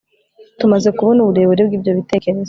tumaze 0.59 0.89
kubona 0.97 1.19
uburebure 1.21 1.61
bw'ibyo 1.67 1.91
bitekerezo 1.97 2.39